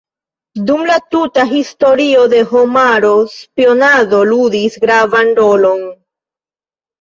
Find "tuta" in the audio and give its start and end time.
1.15-1.43